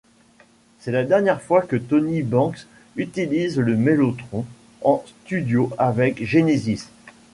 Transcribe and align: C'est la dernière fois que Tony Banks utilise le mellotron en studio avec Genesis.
C'est 0.79 0.89
la 0.91 1.03
dernière 1.05 1.43
fois 1.43 1.61
que 1.61 1.75
Tony 1.75 2.23
Banks 2.23 2.65
utilise 2.95 3.59
le 3.59 3.77
mellotron 3.77 4.47
en 4.81 5.03
studio 5.05 5.69
avec 5.77 6.25
Genesis. 6.25 6.87